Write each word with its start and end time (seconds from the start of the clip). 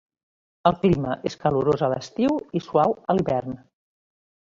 El 0.69 0.77
clima 0.85 1.11
és 1.31 1.37
calorós 1.45 1.85
a 1.87 1.91
l'estiu 1.93 2.41
i 2.61 2.65
suau 2.71 2.99
a 3.15 3.19
l'hivern. 3.19 3.59